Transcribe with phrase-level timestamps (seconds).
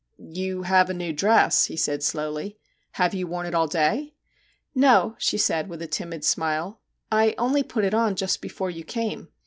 [0.41, 4.15] 'You have a new dress,' he said slowly;* have you worn it all day?'
[4.57, 6.79] * No/ she said, with a timid smile.
[6.95, 9.27] * I only put it on just before you came.